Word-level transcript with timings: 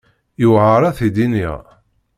Yewɛeṛ 0.41 0.81
ad 0.89 0.95
t-id-iniɣ. 0.97 1.59